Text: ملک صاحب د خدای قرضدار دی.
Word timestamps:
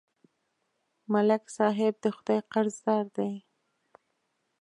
ملک 1.13 1.43
صاحب 1.57 1.93
د 2.03 2.05
خدای 2.15 2.39
قرضدار 2.51 3.05
دی. 3.17 3.31